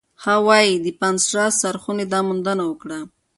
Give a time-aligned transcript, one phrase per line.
[0.25, 2.99] هاوايي د پان-سټارس څارخونې دا موندنه وکړه.